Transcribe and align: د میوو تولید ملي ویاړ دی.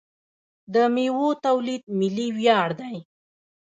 د 0.73 0.75
میوو 0.93 1.29
تولید 1.45 1.83
ملي 1.99 2.27
ویاړ 2.37 2.69
دی. 2.81 2.95